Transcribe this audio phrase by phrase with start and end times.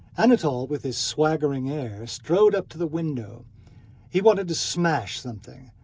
[0.17, 3.45] Anatole with his swaggering air strode up to the window.
[4.09, 5.69] He wanted to smash something.